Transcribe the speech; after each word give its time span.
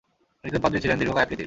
একজন 0.43 0.61
পাদ্রী 0.63 0.79
ছিলেন, 0.83 0.97
দীর্ঘকায় 0.99 1.25
আকৃতির! 1.25 1.39